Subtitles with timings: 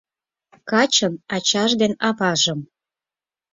[0.69, 2.59] Качын ачаж ден аважым